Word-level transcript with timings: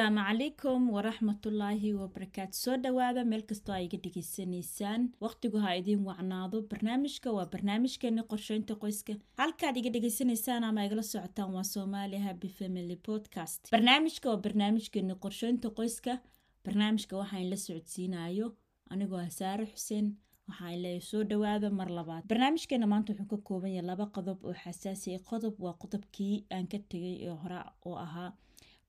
asalaamu 0.00 0.24
calaykum 0.28 0.82
waraxmatullaahi 0.96 1.88
wabarakaatu. 1.94 2.56
Soo 2.56 2.76
dhawaada 2.84 3.24
meel 3.30 3.42
kastoo 3.50 3.74
ay 3.74 3.84
iga 3.84 3.98
waqtigu 5.24 5.58
ha 5.64 5.74
idiin 5.80 6.04
wacnaado. 6.08 6.62
Barnaamijka 6.70 7.32
waa 7.36 7.46
barnaamijkeeni 7.54 8.22
qorsheynta 8.30 8.74
qoyska. 8.82 9.12
Halkaad 9.40 9.76
iga 9.76 9.90
dhegaysanaysaan 9.94 10.64
ama 10.64 10.84
igala 10.86 11.02
socotaan 11.02 11.52
waa 11.56 11.62
soomaaliya 11.74 12.20
happy 12.28 12.48
family 12.48 12.96
podcast. 12.96 13.70
Barnaamijka 13.74 14.26
waa 14.32 14.40
barnaamijkeeni 14.46 15.14
qorsheynta 15.24 15.68
qoyska. 15.78 16.12
Barnaamijka 16.64 17.16
waxaan 17.20 17.50
la 17.50 17.56
anigoo 18.90 19.18
ah 19.26 19.30
xuseen. 19.72 20.06
Waxaan 20.48 20.82
soo 21.10 21.22
dhawaada 21.30 21.70
mar 21.70 21.90
labaad. 21.98 22.24
Barnaamijkeena 22.30 22.86
maanta 22.92 23.12
wuxuu 23.12 23.28
ka 23.32 23.44
kooban 23.48 23.70
yahay 23.76 23.86
laba 23.90 24.06
qodob 24.16 24.38
oo 24.48 24.54
xasaasi 24.62 25.14
ah. 25.16 25.20
Qodob 25.30 25.54
waa 25.64 25.74
qodobkii 25.82 26.34
aan 26.54 26.66
ka 26.72 26.78
tegay 26.90 27.16
ee 27.26 27.34
hore 27.42 27.60
oo 27.88 27.96
ahaa 28.06 28.30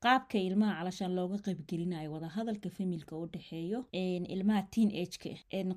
qaabka 0.06 0.38
ilmaha 0.48 0.74
calashaan 0.80 1.14
looga 1.18 1.38
qaybgelinayo 1.46 2.10
wadahadalka 2.16 2.70
familka 2.78 3.14
u 3.22 3.26
dhexeeyo 3.34 3.80
ilmaha 4.36 4.62
teen 4.74 4.90
ageka 5.04 5.30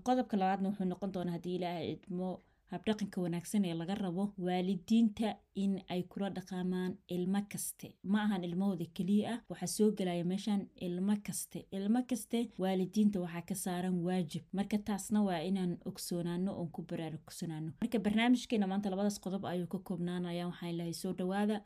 qodobka 0.06 0.34
labaadna 0.42 0.68
wuxuu 0.70 0.88
noqon 0.92 1.10
doonaa 1.14 1.34
haddii 1.36 1.56
ilaaha 1.58 1.82
idmo 1.94 2.28
habdhaqanka 2.72 3.20
wanaagsan 3.24 3.64
ee 3.64 3.74
laga 3.80 3.94
rabo 3.94 4.24
waalidiinta 4.46 5.28
in 5.62 5.72
ay 5.94 6.02
kula 6.12 6.28
dhaqaamaan 6.36 6.92
ilmo 7.16 7.40
kaste. 7.52 7.86
Ma 8.12 8.22
ahan 8.26 8.44
ilmahooda 8.44 8.86
keliya 8.96 9.24
ah 9.34 9.38
waxaa 9.50 9.66
soo 9.76 9.90
gelaya 9.98 10.24
meeshaan 10.24 10.62
ilmo 10.86 11.14
kaste. 11.26 11.58
Ilmo 11.78 12.00
kaste 12.10 12.38
waalidiinta 12.62 13.20
waxaa 13.24 13.42
ka 13.48 13.54
saaran 13.54 13.96
waajib. 14.06 14.42
Marka 14.52 14.78
taasna 14.78 15.22
waa 15.28 15.40
inaan 15.50 15.72
ogsoonaano 15.90 16.50
oon 16.58 16.70
ku 16.74 16.82
baraarugsanaano 16.90 17.70
marka 17.82 17.98
barnaamijkeena 18.06 18.66
maanta 18.66 18.90
labadaas 18.90 19.18
qodob 19.24 19.44
ayuu 19.52 19.66
ka 19.74 19.78
koobnaanaya 19.88 20.46
waxaan 20.50 20.70
ilahay 20.74 20.92
soo 21.02 21.12
dhawaada 21.18 21.60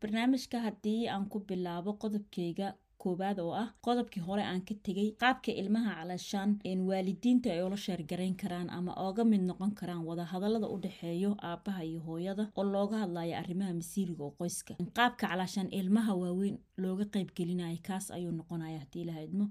barnaamijka 0.00 0.58
haddii 0.66 1.08
aan 1.14 1.26
ku 1.32 1.38
bilaabo 1.48 1.92
qodobkeyga 2.02 2.68
koowaad 3.02 3.38
oo 3.44 3.52
ah 3.62 3.68
qodobkii 3.86 4.22
hore 4.28 4.42
aan 4.50 4.62
ka 4.68 4.74
tegay 4.86 5.08
qaabka 5.22 5.50
ilmaha 5.60 5.90
calashaan 5.98 6.50
waalidiinta 6.88 7.48
ay 7.54 7.62
ula 7.66 7.76
sheergarayn 7.86 8.36
karaan 8.42 8.68
ama 8.78 8.92
ooga 9.06 9.24
mid 9.32 9.42
noqon 9.48 9.72
karaan 9.80 10.02
wadahadalada 10.08 10.66
u 10.74 10.76
dhexeeyo 10.84 11.30
aabaha 11.50 11.82
iyo 11.90 12.00
hooyada 12.06 12.44
oo 12.58 12.64
looga 12.74 12.96
hadlayo 13.02 13.34
arrimaha 13.42 13.72
masiiriga 13.80 14.22
oo 14.24 14.34
qoyska. 14.38 14.72
Qaabka 14.98 15.24
calashaan 15.30 15.68
ilmaha 15.80 16.12
waaweyn 16.22 16.56
looga 16.82 17.04
qaybgelinayo 17.14 17.78
kaas 17.88 18.06
ayuu 18.16 18.32
noqonaya 18.38 18.78
haddii 18.82 19.04
la 19.08 19.14
idmo 19.26 19.44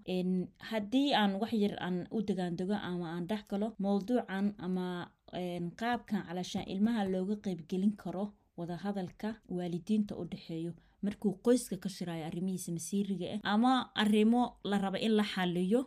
haddii 0.69 1.09
aan 1.21 1.31
wax 1.41 1.53
yar 1.63 1.75
aan 1.85 1.97
u 2.15 2.19
degaandego 2.27 2.75
ama 2.89 3.05
aan 3.15 3.25
dhex 3.29 3.43
galo 3.51 3.67
mowduucan 3.83 4.47
ama 4.65 4.85
qaabkan 5.81 6.21
calashaan 6.27 6.65
ilmaha 6.73 7.01
looga 7.13 7.35
qaybgelin 7.45 7.93
karo 8.03 8.25
wadahadalka 8.57 9.29
waalidiinta 9.49 10.15
u 10.21 10.25
dhexeeyo 10.31 10.73
markuu 11.05 11.31
qoyska 11.45 11.77
ka 11.83 11.89
shiraayo 11.95 12.25
arrimihiisa 12.25 12.71
masiiriga 12.77 13.27
ah 13.35 13.39
ama 13.53 13.71
arrimo 14.03 14.41
la 14.69 14.77
raba 14.83 14.97
in 14.99 15.11
la 15.19 15.23
xaliyo 15.33 15.79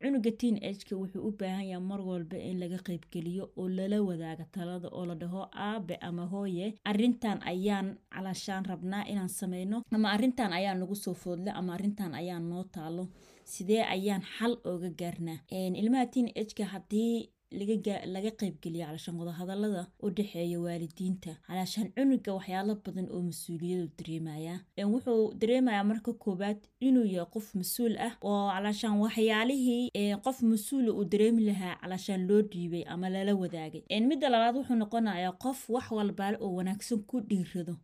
cunuga 0.00 0.30
teen 0.40 0.56
ageka 0.68 0.94
wuxuu 1.00 1.22
u 1.28 1.30
baahan 1.40 1.66
yaha 1.72 1.80
mar 1.90 2.00
walba 2.00 2.36
in 2.48 2.56
laga 2.62 2.78
qaybgeliyo 2.86 3.44
oo 3.60 3.68
lala 3.68 3.98
wadaaga 4.08 4.44
talada 4.54 4.88
oo 4.98 5.04
la 5.10 5.14
dhaho 5.14 5.42
aabe 5.52 5.94
ama 6.08 6.24
hooye. 6.32 6.66
Arrintan 6.90 7.38
ayaan 7.52 7.88
calashaan 8.14 8.64
rabnaa 8.64 9.04
inaan 9.12 9.28
sameyno 9.28 9.82
ama 9.94 10.08
arrintan 10.16 10.52
ayaa 10.58 10.74
nagu 10.80 10.94
soo 11.04 11.14
foodle 11.14 11.50
ama 11.58 11.74
arrintan 11.76 12.14
ayaa 12.14 12.40
noo 12.40 12.64
taalo 12.74 13.04
sidee 13.44 13.82
ayaan 13.94 14.22
xal 14.36 14.54
ooga 14.70 14.90
gaarnaa? 15.00 15.38
Ilmaha 15.80 16.06
teen 16.12 16.28
ageka 16.40 16.64
haddii 16.72 17.28
laga 17.52 18.30
qaybgeliya 18.40 18.86
calashaan 18.86 19.16
wadahadalada 19.18 19.86
u 20.02 20.10
dhexeeya 20.10 20.60
waalidiinta. 20.60 21.36
Calashaan 21.46 21.92
cunuga 21.96 22.34
waxyaalo 22.34 22.74
badan 22.84 23.08
oo 23.10 23.22
mas'uuliyadu 23.22 23.88
dareemaya. 23.98 24.60
Wuxuu 24.76 25.32
dareemayaa 25.40 25.84
marka 25.84 26.12
koowaad 26.12 26.58
inuu 26.80 27.04
yahay 27.04 27.26
qof 27.32 27.54
mas'uul 27.54 27.96
ah 27.98 28.12
oo 28.22 28.50
calashaan 28.52 29.00
waxyaalihii 29.00 29.90
qof 30.24 30.42
mas'uula 30.42 30.92
uu 30.92 31.04
dareemi 31.04 31.42
lahaa 31.48 31.76
calashaan 31.80 32.26
loo 32.28 32.42
dhiibay 32.42 32.84
ama 32.86 33.08
lala 33.08 33.34
wadaagay. 33.34 33.82
Midda 34.08 34.28
labaad 34.28 34.56
wuxuu 34.56 34.76
noqonayaa 34.76 35.32
qof 35.40 35.70
wax 35.70 35.90
walbaale 35.90 36.36
oo 36.40 36.52
wanaagsan 36.58 37.00
ku 37.08 37.20
dhiirado 37.20 37.76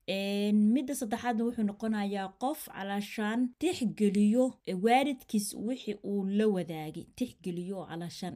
midda 0.53 0.95
saddexaadna 0.95 1.45
wuxuu 1.45 1.65
noqonayaa 1.65 2.29
qof 2.39 2.69
calashaan 2.69 3.49
tixgeliyo 3.59 4.55
waalidkiis 4.83 5.55
wixii 5.57 5.97
uu 6.05 6.25
la 6.39 6.47
wadaagay. 6.49 7.05
Tixgeliyo 7.17 7.79
oo 7.81 7.89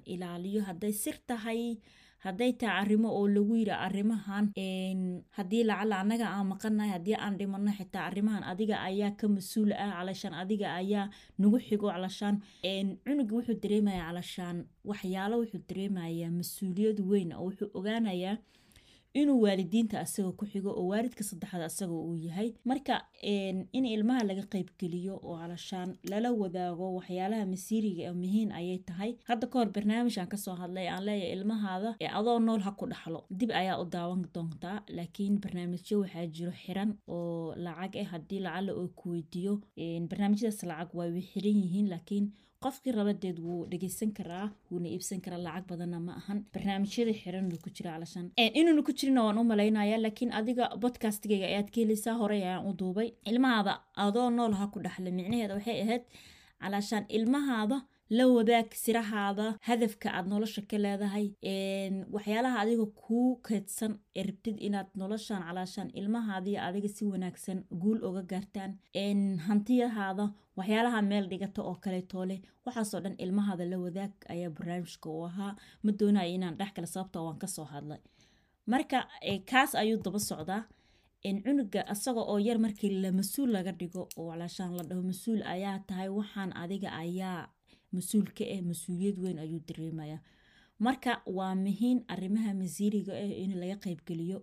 ilaaliyo. 0.05 0.63
Hadday 0.63 0.93
sir 0.93 1.18
tahay 1.31 1.63
hadday 2.25 2.53
tahay 2.61 2.77
arrimo 2.83 3.09
oo 3.19 3.27
lagu 3.35 3.55
yiri 3.61 3.75
arrimahan 3.87 4.45
haddii 5.37 5.63
lacala 5.71 5.95
annaga 6.03 6.27
aan 6.35 6.47
maqannahay 6.53 6.91
haddii 6.97 7.17
aan 7.25 7.35
dhimanno 7.41 7.73
xitaa 7.79 8.05
arrimahan 8.11 8.43
adiga 8.53 8.77
ayaa 8.89 9.13
ka 9.21 9.27
mas'uul 9.37 9.71
ah 9.85 9.91
calashaan 9.99 10.35
adiga 10.43 10.67
ayaa 10.81 11.05
nagu 11.41 11.59
xigo 11.67 11.87
calashaan 11.95 12.37
cunuga 13.07 13.33
wuxuu 13.39 13.57
dareemayaa 13.63 14.07
calashaan 14.11 14.57
waxyaalo 14.91 15.35
wuxuu 15.43 15.63
dareemayaa 15.71 16.31
mas'uuliyad 16.41 16.99
weyn 17.11 17.31
oo 17.39 17.45
wuxuu 17.49 17.69
ogaanayaa 17.79 18.35
inuu 19.15 19.41
waalidiinta 19.43 20.01
asaga 20.01 20.33
ku 20.33 20.45
xigo 20.47 20.71
oo 20.71 20.87
waalidka 20.93 21.25
saddexaad 21.25 21.63
asaga 21.63 21.93
uu 21.93 22.17
yahay. 22.27 22.53
Marka 22.65 22.95
in 23.23 23.85
ilmaha 23.87 24.23
laga 24.25 24.43
qaybgeliyo 24.53 25.15
oo 25.23 25.37
calashaan 25.41 25.91
lala 26.11 26.31
wadaago 26.33 26.95
waxyaalaha 26.99 27.47
masiiriga 27.47 28.13
muhiim 28.15 28.51
ayay 28.53 28.79
tahay. 28.89 29.17
Hadda 29.29 29.47
ka 29.51 29.59
hor 29.59 29.71
barnaamij 29.77 30.19
aan 30.19 30.29
ka 30.29 30.37
soo 30.37 30.55
hadlay 30.55 30.87
aan 30.89 31.05
leeyahay 31.09 31.33
ilmahaada 31.37 31.91
adoo 32.19 32.39
nool 32.39 32.61
ha 32.67 32.71
ku 32.79 32.85
dhaxlo. 32.87 33.25
Dib 33.31 33.51
ayaa 33.51 33.81
u 33.83 33.85
daawan 33.95 34.23
doontaa 34.35 34.83
laakiin 34.97 35.41
barnaamijyo 35.43 36.01
waxaa 36.03 36.27
jiro 36.35 36.53
xiran 36.63 36.91
oo 37.09 37.55
lacag 37.65 37.97
ah 38.03 38.09
haddii 38.13 38.41
lacala 38.47 38.73
oo 38.81 38.89
ku 38.99 39.11
weydiiyo. 39.13 39.55
Barnaamijyadaas 40.11 40.63
lacag 40.71 40.91
waa 40.95 41.09
way 41.15 41.23
xiran 41.33 41.57
yihiin 41.65 41.89
laakiin 41.95 42.27
qofkii 42.65 42.93
rabadeed 42.99 43.39
wuu 43.47 43.67
dhegeysan 43.71 44.11
karaa 44.19 44.47
wuuna 44.71 44.89
iibsan 44.95 45.21
karaa 45.25 45.39
lacag 45.47 45.65
badanna 45.71 45.99
ma 46.07 46.13
ahan. 46.21 46.39
Barnaamijyada 46.55 47.13
xiran 47.21 47.47
ku 47.65 47.71
jira 47.77 47.91
calashaan 47.95 48.27
inuuna 48.59 48.83
ku 48.87 48.93
jirina 48.99 49.21
waan 49.27 49.39
u 49.39 49.45
malaynaya 49.51 49.99
laakiin 50.05 50.33
adiga 50.39 50.65
bodkastigayga 50.83 51.47
ayaad 51.53 51.69
ka 51.75 51.79
helaysaa 51.83 52.17
horey 52.21 52.43
ayaan 52.43 52.67
u 52.69 52.73
duubay. 52.81 53.09
Ilmahaada 53.31 53.73
adoo 54.07 54.31
nool 54.31 54.53
ha 54.61 54.67
ku 54.73 54.79
dhaxla 54.85 55.11
micnaheeda 55.19 55.55
waxay 55.59 55.79
ahayd 55.85 56.03
calashaan 56.63 57.05
ilmahaada 57.17 57.77
la 58.17 58.25
wadaag 58.37 58.69
sirahaada 58.83 59.47
hadafka 59.69 60.09
aad 60.17 60.27
nolosha 60.33 60.63
ka 60.71 60.77
leedahay 60.85 61.27
waxyaalaha 62.15 62.57
adiga 62.65 62.87
kuu 63.03 63.31
keedsan 63.49 63.93
ee 64.19 64.23
rabtid 64.29 64.57
inaad 64.67 64.89
noloshan 65.01 65.43
calaashaan 65.49 65.91
ilmahaadiyo 66.01 66.59
adiga 66.69 66.89
si 66.97 67.03
wanaagsan 67.13 67.59
guul 67.83 67.99
oga 68.09 68.23
gaartaan. 68.33 68.73
Hantiyahaada 69.49 70.25
waxyaalaha 70.59 71.01
meel 71.11 71.27
dhigata 71.31 71.61
oo 71.71 71.75
kaleetoo 71.85 72.25
leh 72.31 72.41
waxaasoo 72.67 73.01
dhan 73.05 73.15
ilmahaada 73.25 73.65
la 73.73 73.77
wadaag 73.85 74.13
ayaa 74.33 74.51
barnaamijka 74.57 75.09
u 75.19 75.21
ahaa. 75.29 75.53
Ma 75.85 75.91
doonaya 75.99 76.31
inaan 76.37 76.57
dhex 76.61 76.71
kale 76.77 76.87
sababta 76.95 77.19
waan 77.27 77.39
ka 77.43 77.47
soo 77.47 77.65
hadlay. 77.73 78.01
Marka 78.73 78.99
kaas 79.51 79.71
ayuu 79.83 79.99
daba 80.05 80.19
socdaa. 80.31 80.63
Cunuga 81.45 81.81
asaga 81.93 82.21
oo 82.33 82.39
yar 82.49 82.59
markii 82.65 82.91
la 83.03 83.11
mas'uul 83.19 83.51
laga 83.57 83.73
dhigo 83.81 84.03
oo 84.19 84.31
calaashaan 84.31 84.73
la 84.79 84.83
dhaho 84.89 85.03
mas'uul 85.11 85.43
ayaa 85.55 85.79
tahay 85.89 86.09
waxaan 86.19 86.51
adiga 86.63 86.89
ayaa 87.05 87.41
mas'uul 87.97 88.29
ka 88.39 88.45
ah 88.55 88.61
mas'uuliyad 88.71 89.17
weyn 89.25 89.39
ayuu 89.45 89.61
dareemayaa. 89.69 90.21
Marka 90.87 91.13
waa 91.27 91.55
muhiim 91.65 91.99
arrimaha 92.15 92.51
masiiriga 92.63 93.13
ah 93.25 93.33
in 93.45 93.53
laga 93.61 93.77
qaybgeliyo 93.85 94.39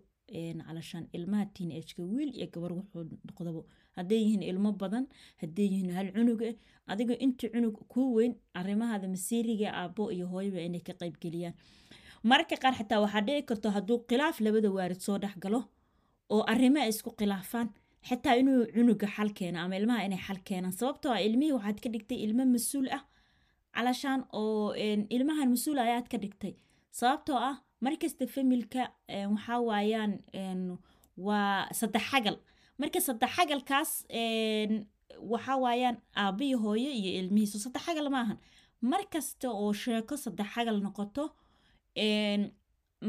calashaan 0.67 1.05
ilmaha 1.17 1.43
ageka 1.79 2.01
wiil 2.13 2.31
iyo 2.37 2.47
gabar 2.53 2.71
wuxuu 2.79 3.03
noqdabo 3.27 3.61
hadday 3.97 4.19
yihiin 4.23 4.43
ilmo 4.51 4.71
badan 4.81 5.05
hadday 5.41 5.65
yihiin 5.71 5.91
hal 5.97 6.07
cunug 6.15 6.41
ah 6.49 6.53
adiga 6.91 7.13
inta 7.25 7.47
cunug 7.53 7.75
kuu 7.93 8.09
weyn 8.17 8.33
arrimahaada 8.59 9.07
masiiriga 9.15 9.67
aabo 9.81 10.03
iyo 10.15 10.25
hooyaba 10.33 10.59
inay 10.67 10.81
ka 10.87 10.93
qaybgeliyaan. 11.01 11.53
Mararka 12.29 12.55
qaar 12.63 12.73
xitaa 12.79 12.99
waxaa 13.05 13.21
dhici 13.27 13.43
karto 13.49 13.67
hadduu 13.75 13.97
khilaaf 14.09 14.37
labada 14.45 14.69
waarid 14.77 14.99
soo 15.07 15.17
dhex 15.23 15.35
galo 15.43 15.61
oo 16.33 16.43
arrimo 16.53 16.79
ay 16.83 16.89
isku 16.93 17.09
khilaafaan 17.19 17.67
xitaa 18.09 18.35
inuu 18.41 18.61
cunuga 18.75 19.07
xal 19.15 19.29
keena 19.37 19.57
ama 19.63 19.75
ilmaha 19.79 20.01
inay 20.07 20.21
xal 20.27 20.39
keenaan. 20.47 20.73
Sababtoo 20.79 21.11
ah 21.15 21.21
ilmihii 21.27 21.55
waxaad 21.57 21.77
ka 21.83 21.89
dhigtay 21.93 22.17
ilmo 22.25 22.43
mas'uul 22.55 22.87
ah 22.97 23.03
calashaan 23.75 24.21
oo 24.39 24.73
ilmahan 25.15 25.49
mas'uul 25.55 25.79
ayaad 25.85 26.07
ka 26.11 26.17
dhigtay. 26.23 26.53
Sababtoo 26.99 27.37
ah 27.49 27.55
markasta 27.85 28.25
familka 28.35 28.81
waxaa 29.33 29.59
waayaan 29.69 30.11
waa 31.27 31.67
saddex 31.79 32.03
xagal. 32.11 32.35
Marka 32.81 32.99
saddex 33.07 33.31
xagalkaas 33.37 33.91
waxaa 35.31 35.57
waayaan 35.63 35.97
aabbiyi 36.23 36.55
hooyo 36.63 36.89
iyo 36.99 37.11
ilmihiisu 37.19 37.57
saddex 37.65 37.83
xagal 37.87 38.07
maahan 38.15 38.37
markasta 38.91 39.47
oo 39.61 39.71
sheeko 39.83 40.13
saddex 40.25 40.47
xagal 40.55 40.77
noqoto 40.85 41.23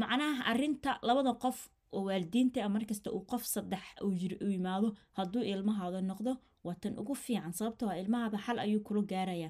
macnaha 0.01 0.41
arinta 0.51 0.91
labada 1.07 1.33
qof 1.43 1.57
oo 1.95 2.03
waalidiinta 2.07 2.59
a 2.65 2.69
markasta 2.75 3.07
uu 3.15 3.23
qof 3.31 3.43
saddex 3.55 3.83
uu 4.05 4.11
yimaado 4.55 4.87
hadduu 5.17 5.43
ilmahaada 5.51 5.99
noqdo 6.11 6.31
waa 6.65 6.75
tan 6.81 6.93
ugu 7.01 7.13
fiican. 7.15 7.51
Sababtoo 7.59 7.89
ah 7.91 7.97
ilmahaada 8.01 8.37
xal 8.45 8.57
ayuu 8.65 8.81
kula 8.87 9.01
gaaraya 9.11 9.49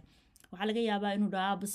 waxaa 0.51 0.67
laga 0.69 0.81
yaabaa 0.89 1.13
inuu 1.17 1.29
dhaho 1.33 1.45
aaba 1.51 1.65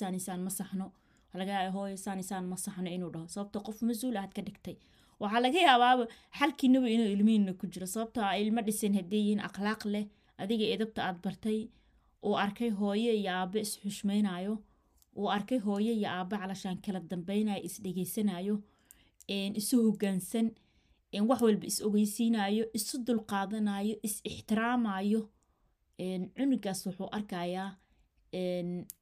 ma 0.46 0.50
saxno. 0.58 0.86
Waxaa 1.34 2.40
ma 2.52 2.56
saxno 2.64 2.88
inuu 2.96 3.10
dhaho. 3.14 3.26
Sababtoo 3.34 3.62
qof 3.66 3.78
mas'uul 3.88 4.16
aad 4.20 4.32
ka 4.36 4.42
dhigtay. 4.46 4.76
Waxaa 5.20 5.40
laga 5.46 5.60
yaabaaba 5.68 6.04
xalkiinaba 6.38 6.88
inuu 6.94 7.08
ilmihiina 7.14 7.52
ku 7.60 7.64
jiro. 7.72 7.86
Sababtoo 7.94 8.24
ah 8.28 8.36
ilmo 8.42 8.60
dhisan 8.66 8.94
haddii 8.98 9.20
yihiin 9.24 9.40
akhlaaq 9.48 9.82
leh 9.94 10.04
adiga 10.42 10.64
edabta 10.74 11.00
aad 11.08 11.18
bartay 11.24 11.58
uu 12.26 12.36
arkay 12.44 12.70
hooyo 12.78 13.12
iyo 13.20 13.30
aabbe 13.38 13.58
isxushmaynayo 13.66 14.54
uu 15.18 15.28
arkay 15.36 15.58
hooyo 15.66 15.92
iyo 15.98 16.08
aabbe 16.16 16.34
calashaan 16.42 16.78
kala 16.84 17.00
dambaynayo 17.10 17.62
isdhegeysanayo 17.68 18.54
isu 19.60 19.76
hogaansan 19.86 20.46
wax 21.28 21.40
walba 21.46 21.66
is 21.70 21.78
ogeysiinayo 21.86 22.64
isu 22.78 22.94
dulqaadanayo 23.06 23.94
is 24.06 24.16
ixtiraamayo 24.30 25.20
cunugaas 26.36 26.80
wuxuu 26.86 27.08
arkayaa 27.18 27.68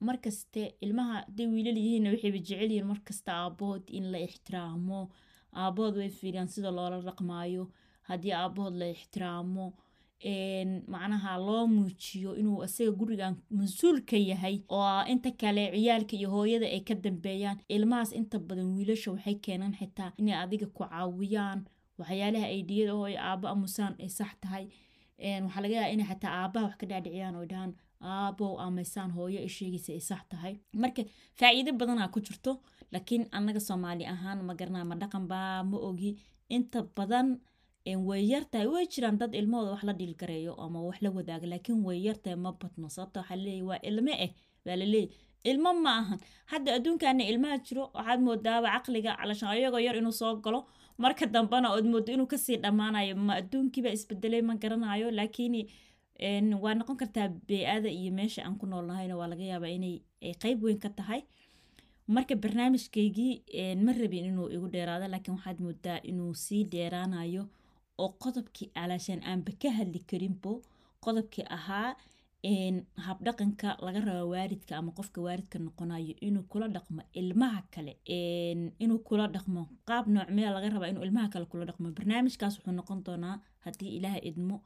markaste 0.09 0.63
ilmaha 0.85 1.15
haday 1.23 1.47
wiilal 1.55 1.79
yihiin 1.85 2.07
waxayba 2.13 2.39
jecel 2.39 2.71
yihiin 2.71 2.87
markasta 2.93 3.31
aabahood 3.43 3.85
in 3.99 4.11
la 4.13 4.19
ixtiraamo. 4.27 5.01
Aabahood 5.63 5.97
way 6.01 6.09
fiiriyaan 6.19 6.49
sida 6.49 6.71
loola 6.71 6.99
dhaqmaayo. 7.09 7.65
Haddii 8.09 8.33
aabahood 8.33 8.75
la 8.83 8.89
ixtiraamo 8.95 9.67
macnaha 10.93 11.39
loo 11.47 11.67
muujiyo 11.67 12.37
inuu 12.41 12.65
isaga 12.65 12.93
gurigan 13.01 13.35
mas'uulka 13.59 14.17
yahay 14.31 14.57
oo 14.69 15.03
inta 15.13 15.31
kale 15.41 15.65
ciyaalka 15.75 16.15
iyo 16.17 16.29
hooyada 16.35 16.67
ay 16.67 16.81
ka 16.89 16.95
dambeeyaan. 16.95 17.59
Ilmahaas 17.69 18.13
inta 18.13 18.39
badan 18.39 18.75
wiilasha 18.77 19.11
waxay 19.13 19.35
keenaan 19.45 19.75
xitaa 19.81 20.13
inay 20.21 20.35
adiga 20.43 20.67
ku 20.67 20.85
caawiyaan. 20.85 21.61
Waxyaalaha 21.99 22.47
aydiyada 22.55 22.93
oo 22.95 23.09
aaba 23.29 23.47
amusaan 23.55 23.95
ay 24.03 24.09
sax 24.09 24.33
tahay. 24.43 24.67
Waxaa 25.45 25.63
laga 25.63 25.75
yaaba 25.75 25.93
inay 25.95 26.07
xataa 26.11 26.33
aabaha 26.43 26.67
wax 26.67 26.77
ka 26.81 26.87
dhaadhiciyaan 26.91 27.37
oo 27.41 27.47
dhahaan 27.51 27.73
aabow 28.01 28.53
amaysaan 28.67 29.11
hooyo 29.17 29.39
ay 29.45 29.49
sheegaysa 29.49 29.93
ay 29.93 30.01
sax 30.01 30.23
tahay. 30.31 30.55
Marka 30.83 31.03
faa-iido 31.39 31.73
badanaa 31.81 32.09
ku 32.15 32.21
jirto 32.21 32.53
laakiin 32.93 33.25
annaga 33.37 33.61
soomaali 33.61 34.05
ahaan 34.15 34.39
ma 34.49 34.55
garanaa 34.55 34.85
ma 34.91 34.95
dhaqan 35.03 35.25
ma 35.71 35.79
ogi. 35.89 36.17
Inta 36.49 36.83
badan 36.97 37.29
way 38.09 38.23
yartahay 38.33 38.67
way 38.67 38.85
jiraan 38.93 39.19
dad 39.21 39.35
ilmahooda 39.35 39.71
wax 39.75 39.83
la 39.89 39.93
dhiilgareeyo 39.93 40.53
ama 40.65 40.79
wax 40.89 40.99
la 41.03 41.11
wadaaga 41.17 41.47
laakiin 41.53 41.85
way 41.87 41.99
yartahay 42.07 42.37
ma 42.45 42.51
badno. 42.61 42.89
Sababta 42.89 43.21
waxaa 43.21 43.37
laleeyahy 43.37 43.63
waa 43.71 43.81
ilme 43.89 44.13
eh 44.25 44.31
baa 44.65 44.77
laleeyahy 44.77 45.11
ilmo 45.51 45.71
ma 45.85 45.93
ahan. 46.01 46.19
Hadda 46.53 46.71
adduunkaana 46.77 47.25
ilmaha 47.31 47.57
jiro 47.67 47.85
waxaad 47.95 48.21
moodaaba 48.27 48.69
caqliga 48.75 49.13
calashaan 49.21 49.53
ayagoo 49.55 49.83
yar 49.87 49.97
inuu 50.01 50.13
soo 50.13 50.37
galo. 50.45 50.61
Marka 51.03 51.25
dambena 51.35 51.69
ood 51.77 51.87
moodo 51.93 52.13
inuu 52.13 52.27
ka 52.33 52.37
sii 52.45 52.57
dhammaanayo 52.65 53.15
ma 53.17 53.33
adduunkiiba 53.41 53.91
isbedelay 53.97 54.43
ma 54.49 54.55
garanayo 54.63 55.09
laakiin 55.19 55.55
waa 56.63 56.75
noqon 56.75 56.97
kartaa 56.97 57.29
bee-ada 57.49 57.89
iyo 57.89 58.13
meesha 58.13 58.43
aan 58.45 58.57
ku 58.61 58.67
noolnahayna 58.67 59.17
waa 59.17 59.29
laga 59.33 59.45
yaabaa 59.53 59.73
inay 59.77 59.97
qeyb 60.43 60.63
weyn 60.63 60.79
ka 60.79 60.89
tahay. 60.89 61.23
Marka 62.09 62.35
barnaamijkeygii 62.37 63.35
ma 63.85 63.93
rabin 63.93 64.25
inuu 64.31 64.49
igu 64.57 64.67
dheeraado 64.75 65.07
laakiin 65.09 65.35
waxaad 65.37 65.59
moodaa 65.65 65.99
inuu 66.11 66.35
sii 66.35 66.65
dheeraanayo 66.73 67.45
oo 67.99 68.09
qodobkii 68.23 68.71
alaashaan 68.75 69.23
aanba 69.25 69.53
ka 69.63 69.71
hadli 69.79 70.01
karinbo 70.11 70.53
qodobkii 71.05 71.45
ahaa 71.57 71.95
habdhaqanka 73.07 73.69
laga 73.85 74.01
raba 74.01 74.25
waalidka 74.33 74.77
ama 74.77 74.91
qofka 74.99 75.21
waalidka 75.27 75.59
noqonayo 75.59 76.15
inuu 76.27 76.43
kula 76.53 76.69
dhaqmo 76.69 77.03
ilmaha 77.21 77.63
kale. 77.75 77.93
Inuu 78.85 78.99
kula 79.09 79.29
dhaqmo 79.35 79.63
qaab 79.89 80.05
noocmee 80.15 80.51
laga 80.57 80.69
raba 80.75 80.89
inuu 80.93 81.05
ilmaha 81.07 81.29
kale 81.33 81.47
kula 81.53 81.65
dhaqmo. 81.69 81.87
Barnaamijkaas 81.97 82.55
wuxuu 82.59 82.73
noqon 82.79 83.05
doonaa 83.07 83.37
haddii 83.65 83.97
ilaaha 83.97 84.19
idmo 84.31 84.57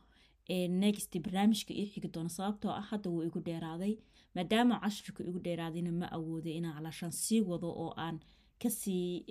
next 0.82 1.12
barnaamijka 1.24 1.72
ii 1.74 1.86
xigi 1.92 2.08
doona 2.14 2.28
sababtoo 2.38 2.70
ah 2.80 2.84
hadda 2.90 3.10
wuu 3.10 3.22
igu 3.28 3.40
dheeraaday 3.48 3.94
maadaama 4.36 4.80
cashirka 4.84 5.20
igu 5.30 5.38
dheeraadayna 5.46 5.92
ma 6.00 6.06
awooday 6.16 6.54
inaan 6.58 6.74
calaashaan 6.76 7.12
sii 7.12 7.40
wado 7.50 7.68
oo 7.84 7.92
aan 8.06 8.16
ka 8.62 8.70
sii 8.70 9.24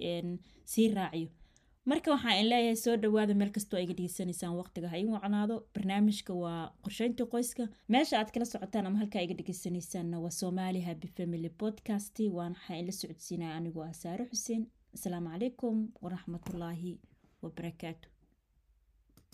sii 0.72 0.88
raaciyo. 0.98 1.30
Marka 1.90 2.12
waxaan 2.12 2.40
in 2.42 2.48
leeyahay 2.52 2.76
soo 2.86 2.96
dhawaada 3.04 3.34
meel 3.40 3.52
kastoo 3.56 3.78
ayga 3.80 3.94
dhegeysanaysaan 3.98 4.56
waqtiga 4.62 4.88
ha 4.92 4.98
ii 5.02 5.06
wacnaado 5.16 5.56
barnaamijka 5.76 6.34
waa 6.44 6.62
qorsheynta 6.84 7.24
qoyska. 7.34 7.64
Meesha 7.94 8.16
aad 8.20 8.30
kala 8.34 8.46
socotaan 8.46 8.86
ama 8.88 8.98
halkaa 9.02 9.22
iga 9.26 9.34
dhegeysanaysaanna 9.40 10.20
waa 10.24 10.32
somali 10.42 10.82
happy 10.88 11.08
family 11.18 11.50
podcast 11.62 12.16
waan 12.38 12.54
waxaa 12.56 12.78
in 12.80 12.86
la 12.86 12.92
socodsiinaya 13.00 13.56
anigoo 13.60 13.84
ah 13.90 13.94
saare 14.04 14.24
xuseen. 14.32 14.64
Asalaamu 14.96 15.30
calaykum 15.34 15.76
waraxmatullaahi 16.04 16.92
wabarakaatu 17.44 18.08